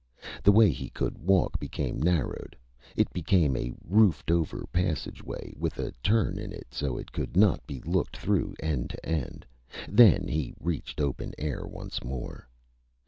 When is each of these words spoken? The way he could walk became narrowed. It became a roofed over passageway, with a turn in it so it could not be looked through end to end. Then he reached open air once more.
The 0.43 0.51
way 0.51 0.71
he 0.71 0.89
could 0.89 1.19
walk 1.19 1.59
became 1.59 2.01
narrowed. 2.01 2.55
It 2.95 3.13
became 3.13 3.55
a 3.55 3.71
roofed 3.87 4.31
over 4.31 4.65
passageway, 4.73 5.53
with 5.55 5.77
a 5.77 5.91
turn 6.01 6.39
in 6.39 6.51
it 6.51 6.65
so 6.71 6.97
it 6.97 7.11
could 7.11 7.37
not 7.37 7.63
be 7.67 7.81
looked 7.81 8.17
through 8.17 8.55
end 8.59 8.89
to 8.89 9.05
end. 9.05 9.45
Then 9.87 10.27
he 10.27 10.55
reached 10.59 11.01
open 11.01 11.33
air 11.37 11.67
once 11.67 12.03
more. 12.03 12.49